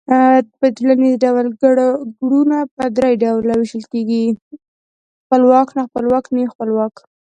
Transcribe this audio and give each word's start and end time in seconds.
په 0.59 0.65
ټوليز 0.77 1.13
ډول 1.23 1.45
گړونه 2.21 2.57
په 2.75 2.83
درې 2.97 3.11
ډلو 3.23 3.53
وېشل 3.59 3.83
کېږي، 3.93 4.23
خپلواک، 5.27 5.67
ناخپلواک، 5.77 6.25
نیم 6.35 6.47
خپلواک 6.53 6.95